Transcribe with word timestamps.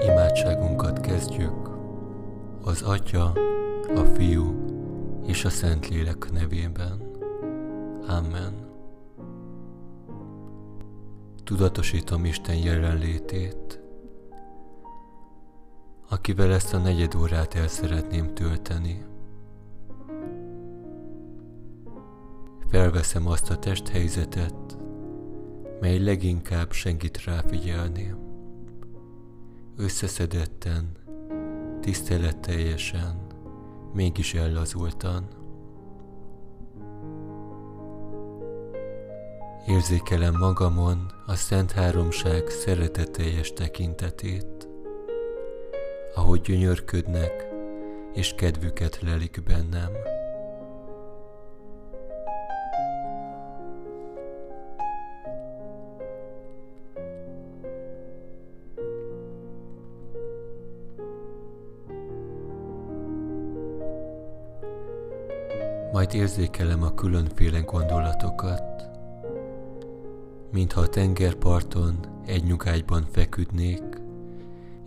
Imádságunkat 0.00 1.00
kezdjük 1.00 1.70
az 2.64 2.82
Atya, 2.82 3.32
a 3.94 4.04
Fiú 4.14 4.54
és 5.26 5.44
a 5.44 5.50
Szentlélek 5.50 6.32
nevében. 6.32 7.10
Amen. 8.08 8.70
Tudatosítom 11.44 12.24
Isten 12.24 12.56
jelenlétét, 12.56 13.80
akivel 16.08 16.52
ezt 16.52 16.74
a 16.74 16.78
negyed 16.78 17.14
órát 17.14 17.54
el 17.54 17.68
szeretném 17.68 18.34
tölteni. 18.34 19.11
Felveszem 22.72 23.26
azt 23.26 23.50
a 23.50 23.58
testhelyzetet, 23.58 24.78
mely 25.80 25.98
leginkább 25.98 26.72
segít 26.72 27.24
ráfigyelni. 27.24 28.14
Összeszedetten, 29.76 30.96
tiszteletteljesen, 31.80 33.26
mégis 33.92 34.34
ellazultan. 34.34 35.28
Érzékelem 39.66 40.34
magamon 40.38 41.12
a 41.26 41.34
Szent 41.34 41.72
Háromság 41.72 42.48
szeretetteljes 42.48 43.52
tekintetét, 43.52 44.68
ahogy 46.14 46.40
gyönyörködnek 46.40 47.46
és 48.14 48.34
kedvüket 48.34 49.00
lelik 49.02 49.42
bennem. 49.46 50.20
Majd 65.92 66.14
érzékelem 66.14 66.82
a 66.82 66.94
különféle 66.94 67.60
gondolatokat, 67.60 68.88
mintha 70.52 70.80
a 70.80 70.88
tengerparton 70.88 71.94
egy 72.26 72.44
nyugágyban 72.44 73.06
feküdnék, 73.10 73.82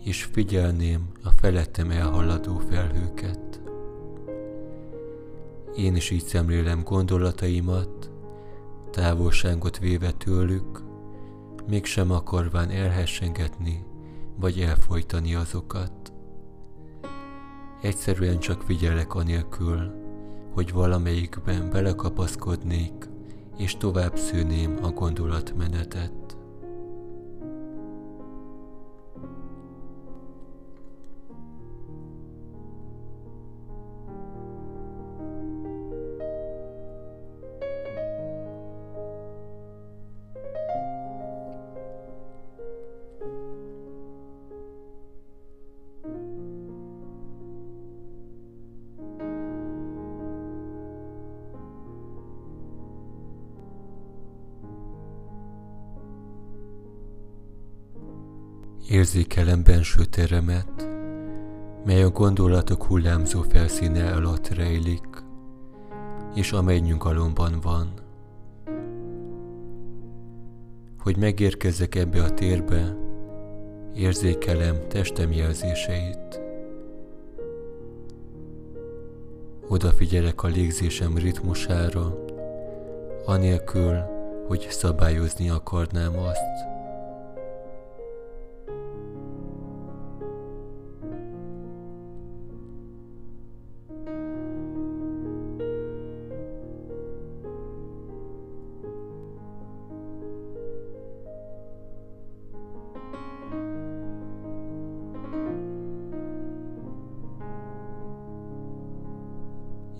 és 0.04 0.24
figyelném 0.24 1.08
a 1.24 1.30
felettem 1.30 1.90
elhaladó 1.90 2.58
felhőket. 2.58 3.60
Én 5.76 5.96
is 5.96 6.10
így 6.10 6.24
szemlélem 6.24 6.82
gondolataimat, 6.82 8.10
távolságot 8.90 9.78
véve 9.78 10.10
tőlük, 10.10 10.82
mégsem 11.66 12.10
akarván 12.10 12.70
elhessengetni 12.70 13.84
vagy 14.36 14.60
elfolytani 14.60 15.34
azokat. 15.34 16.12
Egyszerűen 17.82 18.38
csak 18.38 18.62
figyelek 18.62 19.14
anélkül, 19.14 20.04
hogy 20.56 20.72
valamelyikben 20.72 21.70
belekapaszkodnék, 21.70 23.08
és 23.56 23.76
tovább 23.76 24.16
szűném 24.16 24.78
a 24.82 24.88
gondolatmenetet. 24.90 26.15
Érzékelem 58.90 59.62
benső 59.62 60.04
teremet, 60.04 60.88
mely 61.84 62.02
a 62.02 62.10
gondolatok 62.10 62.84
hullámzó 62.84 63.42
felszíne 63.42 64.12
alatt 64.12 64.48
rejlik, 64.48 65.06
és 66.34 66.52
amely 66.52 66.78
nyugalomban 66.78 67.60
van. 67.62 67.92
Hogy 70.98 71.16
megérkezzek 71.16 71.94
ebbe 71.94 72.22
a 72.22 72.34
térbe, 72.34 72.96
érzékelem 73.94 74.76
testem 74.88 75.32
jelzéseit. 75.32 76.40
Odafigyelek 79.68 80.42
a 80.42 80.48
légzésem 80.48 81.16
ritmusára, 81.16 82.24
anélkül, 83.24 83.96
hogy 84.46 84.66
szabályozni 84.70 85.48
akarnám 85.48 86.18
azt. 86.18 86.75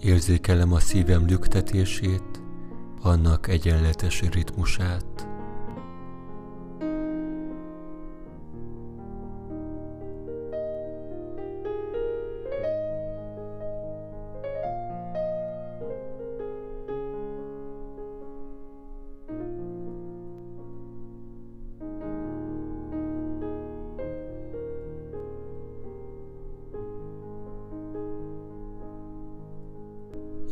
Érzékelem 0.06 0.72
a 0.72 0.78
szívem 0.78 1.26
lüktetését, 1.26 2.42
annak 3.02 3.48
egyenletes 3.48 4.20
ritmusát. 4.20 5.28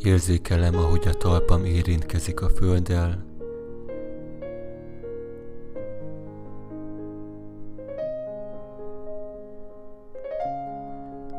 Érzékelem, 0.04 0.76
ahogy 0.76 1.08
a 1.08 1.12
talpam 1.12 1.64
érintkezik 1.64 2.42
a 2.42 2.48
földdel, 2.48 3.24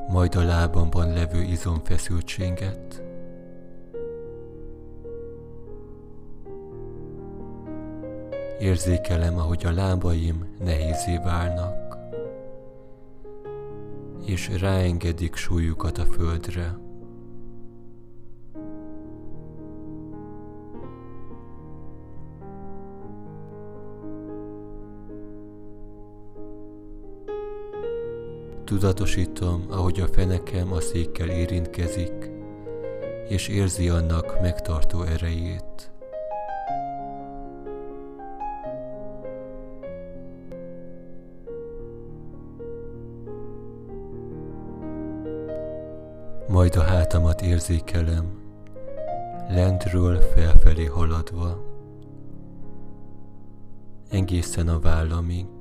majd 0.09 0.35
a 0.35 0.43
lábamban 0.43 1.13
levő 1.13 1.41
izomfeszültséget. 1.41 3.03
Érzékelem, 8.59 9.37
ahogy 9.37 9.65
a 9.65 9.71
lábaim 9.71 10.55
nehézé 10.59 11.17
válnak, 11.17 11.97
és 14.25 14.49
ráengedik 14.59 15.35
súlyukat 15.35 15.97
a 15.97 16.05
földre. 16.05 16.84
Tudatosítom, 28.65 29.65
ahogy 29.69 29.99
a 29.99 30.07
fenekem 30.07 30.71
a 30.71 30.79
székkel 30.79 31.29
érintkezik, 31.29 32.31
és 33.27 33.47
érzi 33.47 33.89
annak 33.89 34.41
megtartó 34.41 35.01
erejét. 35.01 35.91
Majd 46.47 46.75
a 46.75 46.81
hátamat 46.81 47.41
érzékelem, 47.41 48.25
lentről 49.49 50.19
felfelé 50.19 50.85
haladva, 50.85 51.63
egészen 54.09 54.67
a 54.67 54.79
vállamig. 54.79 55.54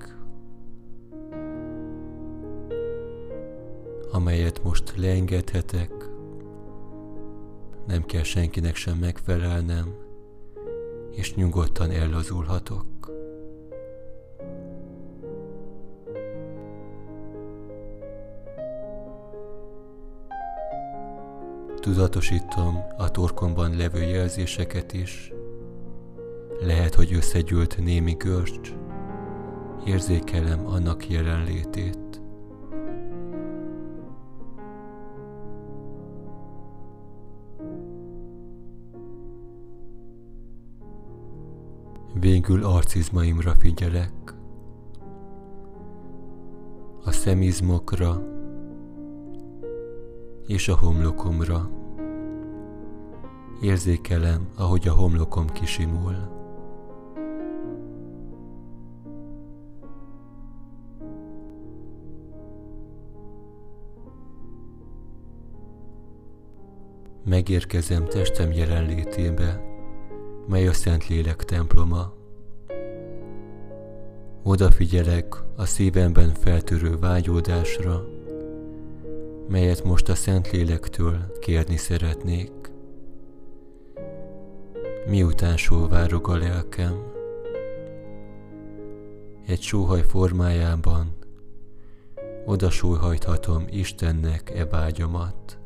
Amelyet 4.15 4.63
most 4.63 4.93
leengedhetek, 4.97 5.91
nem 7.87 8.05
kell 8.05 8.23
senkinek 8.23 8.75
sem 8.75 8.97
megfelelnem, 8.97 9.95
és 11.11 11.35
nyugodtan 11.35 11.91
ellazulhatok. 11.91 12.85
Tudatosítom 21.81 22.85
a 22.97 23.11
torkomban 23.11 23.77
levő 23.77 24.03
jelzéseket 24.03 24.93
is. 24.93 25.33
Lehet, 26.61 26.95
hogy 26.95 27.13
összegyűlt 27.15 27.79
némi 27.79 28.13
görcs. 28.13 28.73
Érzékelem 29.85 30.67
annak 30.67 31.09
jelenlétét. 31.09 32.04
Végül 42.47 42.65
arcizmaimra 42.65 43.55
figyelek, 43.59 44.35
a 47.05 47.11
szemizmokra 47.11 48.23
és 50.47 50.69
a 50.69 50.77
homlokomra. 50.77 51.71
Érzékelem, 53.61 54.49
ahogy 54.57 54.89
a 54.89 54.95
homlokom 54.95 55.47
kisimul. 55.47 56.15
Megérkezem 67.25 68.05
testem 68.05 68.53
jelenlétébe, 68.53 69.63
mely 70.49 70.69
a 70.69 70.73
Szentlélek 70.73 71.45
temploma. 71.45 72.23
Odafigyelek 74.47 75.35
a 75.57 75.65
szívemben 75.65 76.35
feltörő 76.35 76.99
vágyódásra, 76.99 78.05
melyet 79.49 79.85
most 79.85 80.09
a 80.09 80.15
Szentlélektől 80.15 81.39
kérni 81.41 81.77
szeretnék. 81.77 82.53
Miután 85.07 85.57
sóvárog 85.57 86.29
a 86.29 86.37
lelkem, 86.37 87.13
egy 89.47 89.61
sóhaj 89.61 90.03
formájában 90.03 91.17
oda 92.45 92.71
sóhajthatom 92.71 93.65
Istennek 93.71 94.51
e 94.55 94.67
vágyamat. 94.67 95.59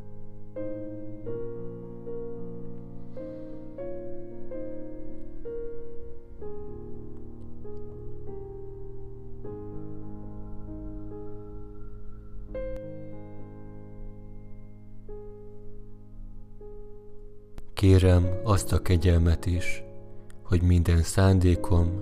Kérem 17.79 18.39
azt 18.43 18.71
a 18.71 18.81
kegyelmet 18.81 19.45
is, 19.45 19.83
hogy 20.43 20.61
minden 20.61 21.01
szándékom, 21.01 22.01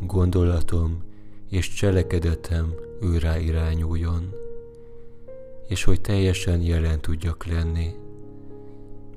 gondolatom 0.00 1.02
és 1.48 1.72
cselekedetem 1.72 2.74
őrá 3.00 3.38
irányuljon, 3.38 4.34
és 5.68 5.84
hogy 5.84 6.00
teljesen 6.00 6.60
jelen 6.60 7.00
tudjak 7.00 7.46
lenni, 7.46 7.94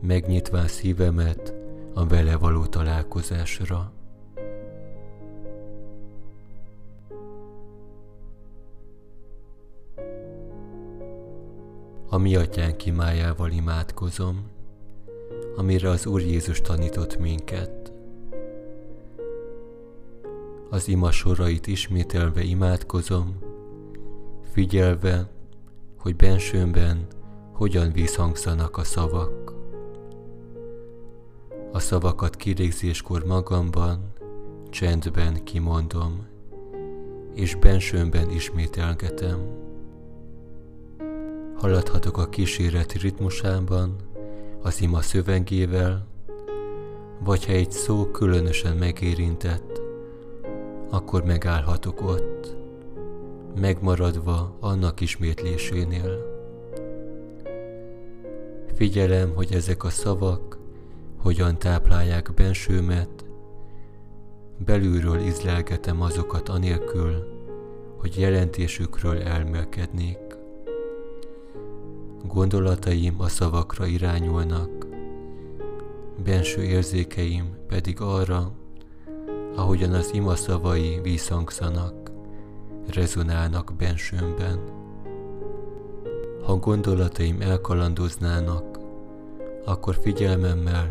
megnyitván 0.02 0.68
szívemet 0.68 1.54
a 1.94 2.08
vele 2.08 2.38
való 2.38 2.66
találkozásra. 2.66 3.92
A 12.10 12.18
mi 12.18 12.36
atyánk 12.36 12.86
imájával 12.86 13.52
imádkozom, 13.52 14.58
amire 15.56 15.90
az 15.90 16.06
Úr 16.06 16.22
Jézus 16.22 16.62
tanított 16.62 17.20
minket. 17.20 17.92
Az 20.70 20.88
ima 20.88 21.12
sorait 21.12 21.68
ismételve 21.68 22.42
imádkozom, 22.42 23.38
figyelve, 24.52 25.30
hogy 25.98 26.16
bensőmben 26.16 27.08
hogyan 27.54 27.92
visszhangzanak 27.92 28.78
a 28.78 28.84
szavak. 28.84 29.54
A 31.72 31.80
szavakat 31.80 32.36
kirégzéskor 32.36 33.26
magamban, 33.26 34.14
csendben 34.70 35.44
kimondom, 35.44 36.28
és 37.34 37.56
bensőmben 37.56 38.30
ismételgetem. 38.30 39.38
Haladhatok 41.56 42.18
a 42.18 42.30
kíséret 42.30 42.94
ritmusában, 42.94 43.96
az 44.62 44.82
ima 44.82 45.02
szövegével, 45.02 46.08
vagy 47.24 47.46
ha 47.46 47.52
egy 47.52 47.72
szó 47.72 48.06
különösen 48.06 48.78
megérintett, 48.78 49.82
akkor 50.90 51.24
megállhatok 51.24 52.02
ott, 52.02 52.58
megmaradva 53.60 54.58
annak 54.60 55.02
ismétlésénél. 55.02 56.38
Figyelem, 58.76 59.34
hogy 59.36 59.54
ezek 59.54 59.84
a 59.84 59.90
szavak 59.90 60.58
hogyan 61.18 61.58
táplálják 61.58 62.34
bensőmet, 62.34 63.26
belülről 64.66 65.20
izlelgetem 65.20 66.02
azokat 66.02 66.50
anélkül, 66.50 67.38
hogy 67.98 68.20
jelentésükről 68.20 69.22
elmélkednék. 69.22 70.29
Gondolataim 72.28 73.16
a 73.18 73.28
szavakra 73.28 73.86
irányulnak, 73.86 74.88
benső 76.24 76.64
érzékeim 76.64 77.56
pedig 77.68 78.02
arra, 78.02 78.52
ahogyan 79.56 79.94
az 79.94 80.14
ima 80.14 80.36
szavai 80.36 81.00
vízhangszanak, 81.04 82.12
rezonálnak 82.94 83.74
bensőmben. 83.78 84.60
Ha 86.44 86.56
gondolataim 86.56 87.42
elkalandoznának, 87.42 88.80
akkor 89.66 89.96
figyelmemmel 89.96 90.90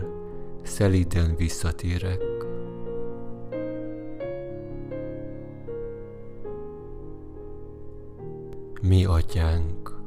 szelíden 0.62 1.34
visszatérek. 1.36 2.20
Mi 8.82 9.04
atyánk, 9.04 9.97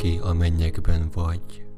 aki 0.00 0.18
a 0.22 0.32
mennyekben 0.32 1.10
vagy. 1.14 1.69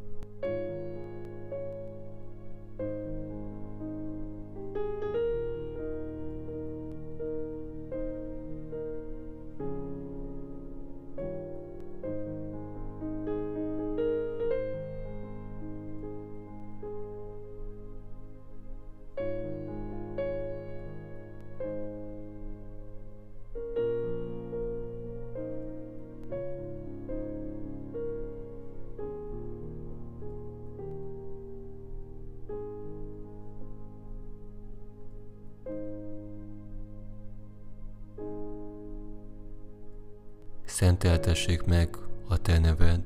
Szenteltessék 40.73 41.65
meg 41.65 41.97
a 42.29 42.37
te 42.37 42.59
neved. 42.59 43.03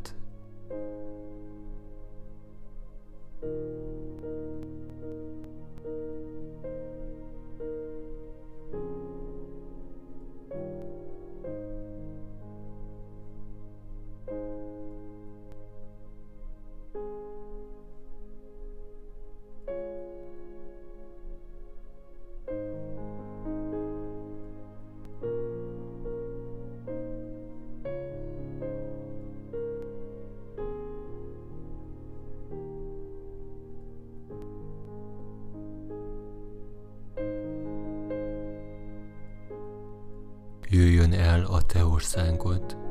Jöjjön 40.76 41.12
el 41.12 41.44
a 41.44 41.62
te 41.66 41.84
országod. 41.84 42.85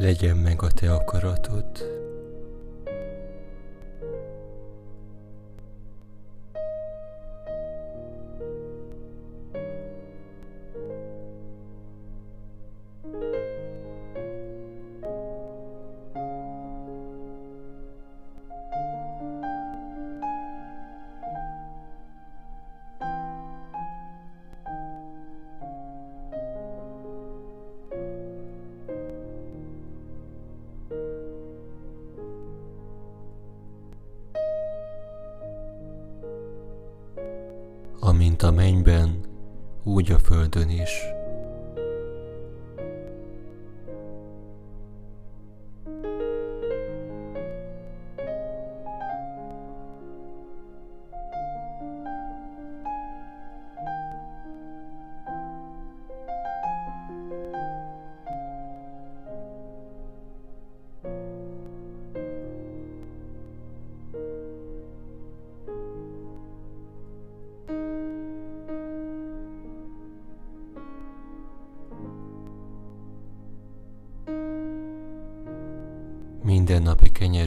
Legyen 0.00 0.36
meg 0.36 0.62
a 0.62 0.68
te 0.68 0.90
akaratod. 0.90 1.99
Amint 38.20 38.42
a 38.42 38.50
mennyben, 38.50 39.20
úgy 39.84 40.12
a 40.12 40.18
földön 40.18 40.68
is. 40.68 41.19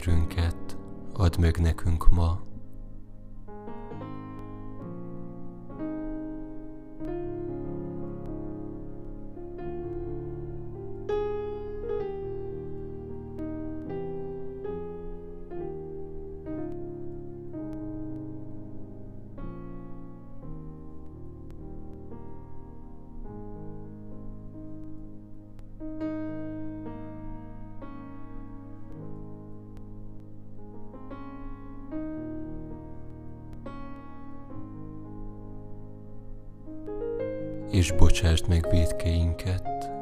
Kenyerünket 0.04 0.76
add 1.12 1.38
meg 1.38 1.58
nekünk 1.58 2.08
ma, 2.10 2.40
és 37.74 37.92
bocsásd 37.92 38.48
meg 38.48 38.66
védkeinket. 38.70 39.93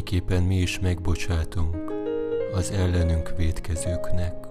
Miképpen 0.00 0.42
mi 0.42 0.56
is 0.56 0.78
megbocsátunk 0.78 1.76
az 2.54 2.70
ellenünk 2.70 3.34
védkezőknek. 3.36 4.49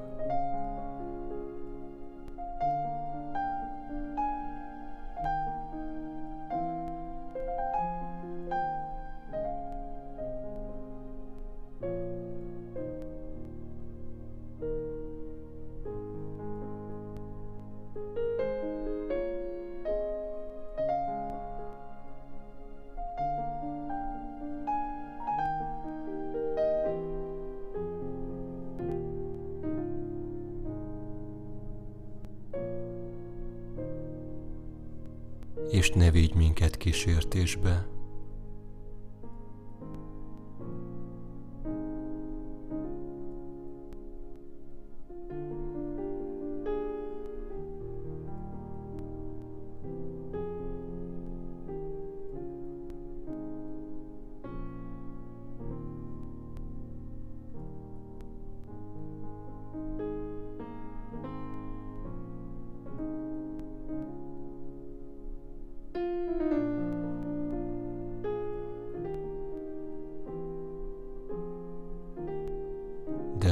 És 35.80 35.90
ne 35.90 36.12
vigy 36.12 36.34
minket 36.36 36.78
kísértésbe. 36.78 37.99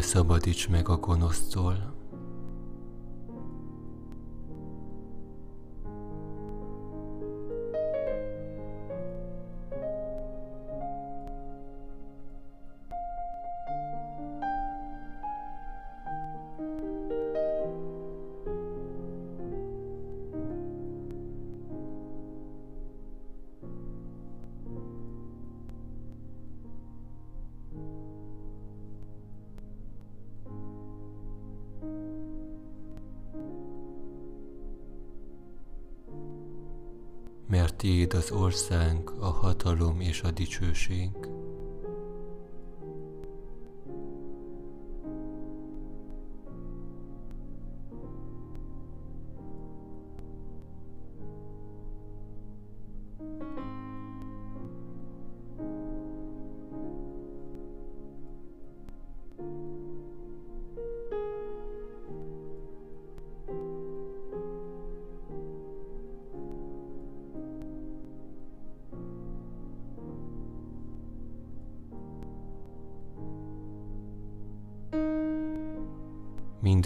Szabadíts 0.08 0.70
meg 0.70 0.90
a 0.90 0.98
gonosztól. 0.98 1.97
Mert 37.68 37.80
tiéd 37.80 38.14
az 38.14 38.32
ország, 38.32 39.10
a 39.20 39.26
hatalom 39.26 40.00
és 40.00 40.22
a 40.22 40.32
dicsőség. 40.32 41.10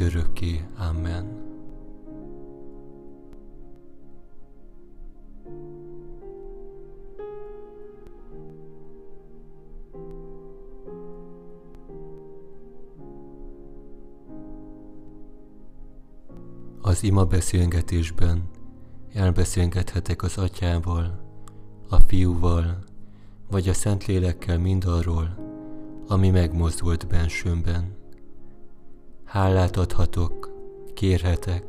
Mindörökké. 0.01 0.61
Amen. 0.77 1.39
Az 16.81 17.03
ima 17.03 17.25
beszélgetésben 17.25 18.49
elbeszélgethetek 19.13 20.23
az 20.23 20.37
atyával, 20.37 21.19
a 21.89 21.95
fiúval, 21.95 22.77
vagy 23.49 23.69
a 23.69 23.73
Szentlélekkel 23.73 24.59
mindarról, 24.59 25.35
ami 26.07 26.29
megmozdult 26.29 27.07
bensőmben. 27.07 28.00
Hálát 29.31 29.77
adhatok, 29.77 30.49
kérhetek, 30.93 31.65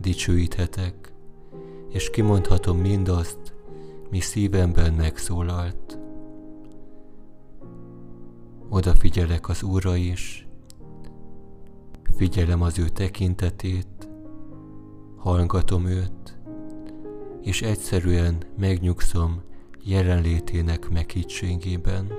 dicsőíthetek, 0.00 1.12
és 1.88 2.10
kimondhatom 2.10 2.78
mindazt, 2.78 3.54
mi 4.10 4.20
szívemben 4.20 4.92
megszólalt. 4.92 5.98
Odafigyelek 8.68 9.48
az 9.48 9.62
Úrra 9.62 9.96
is, 9.96 10.48
figyelem 12.16 12.62
az 12.62 12.78
ő 12.78 12.88
tekintetét, 12.88 14.08
hallgatom 15.16 15.86
őt, 15.86 16.38
és 17.42 17.62
egyszerűen 17.62 18.42
megnyugszom 18.58 19.42
jelenlétének 19.84 20.88
meghittségében. 20.90 22.12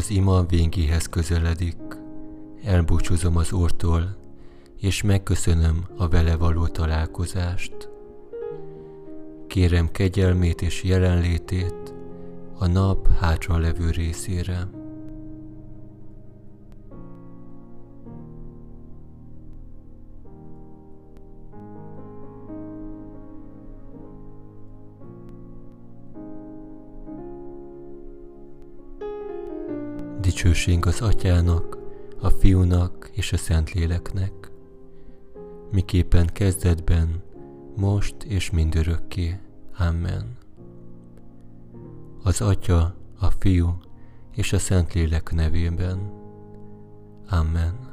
Az 0.00 0.10
ima 0.10 0.42
végéhez 0.42 1.06
közeledik, 1.06 1.76
elbúcsúzom 2.64 3.36
az 3.36 3.52
Úrtól, 3.52 4.16
és 4.78 5.02
megköszönöm 5.02 5.84
a 5.96 6.08
vele 6.08 6.36
való 6.36 6.66
találkozást. 6.66 7.88
Kérem 9.46 9.90
kegyelmét 9.92 10.62
és 10.62 10.82
jelenlétét 10.82 11.94
a 12.58 12.66
nap 12.66 13.08
hátra 13.18 13.58
levő 13.58 13.90
részére. 13.90 14.68
Dicsőség 30.40 30.86
az 30.86 31.00
Atyának, 31.00 31.78
a 32.20 32.28
Fiúnak 32.28 33.10
és 33.12 33.32
a 33.32 33.36
Szentléleknek, 33.36 34.32
miképpen 35.70 36.26
kezdetben, 36.32 37.22
most 37.76 38.22
és 38.22 38.50
mindörökké. 38.50 39.38
Amen. 39.78 40.36
Az 42.22 42.40
Atya, 42.40 42.94
a 43.18 43.30
Fiú 43.38 43.78
és 44.34 44.52
a 44.52 44.58
Szentlélek 44.58 45.32
nevében. 45.32 46.12
Amen. 47.28 47.89